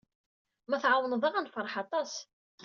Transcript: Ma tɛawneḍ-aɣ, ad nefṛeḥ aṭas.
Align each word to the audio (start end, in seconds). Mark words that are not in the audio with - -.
Ma 0.69 0.77
tɛawneḍ-aɣ, 0.83 1.33
ad 1.35 1.43
nefṛeḥ 1.45 1.75
aṭas. 1.83 2.13